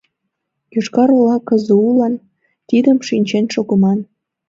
Йошкар-Ола 0.73 1.37
КЗУ-лан 1.47 2.13
тидым 2.69 2.97
шинчен 3.07 3.45
шогыман. 3.53 3.99